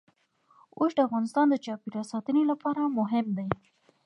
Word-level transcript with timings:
اوښ 0.77 0.91
د 0.95 0.99
افغانستان 1.07 1.45
د 1.49 1.55
چاپیریال 1.65 2.05
ساتنې 2.13 2.43
لپاره 2.51 2.81
مهم 2.97 3.25
دي. 3.37 3.47